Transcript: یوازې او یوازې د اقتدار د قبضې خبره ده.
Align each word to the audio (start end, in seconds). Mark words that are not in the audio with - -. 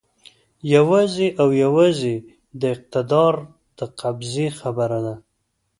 یوازې 0.75 1.27
او 1.41 1.47
یوازې 1.63 2.15
د 2.59 2.61
اقتدار 2.73 3.33
د 3.77 3.79
قبضې 3.99 4.47
خبره 4.59 4.99
ده. 5.05 5.15